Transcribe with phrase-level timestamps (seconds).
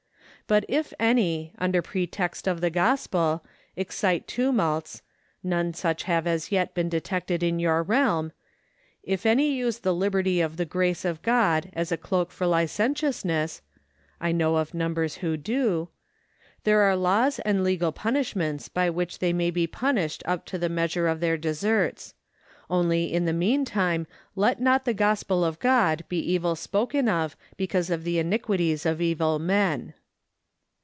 [0.47, 3.41] But if any, under pretext of the gospel,
[3.77, 5.01] excite tumults
[5.41, 8.33] (none such have as yet been detected in your realm),
[9.01, 13.61] if any use the liberty of the grace of God as a cloak for licentiousness
[14.19, 15.87] (I know of numbers who do),
[16.65, 20.67] there are laws and legal punishments by which they may be punished up to the
[20.67, 22.13] measure of their deserts;
[22.69, 24.05] only in the mean time
[24.35, 28.99] let not the gospel of God be evil spoken of because of the iniquities of
[28.99, 29.93] evil men.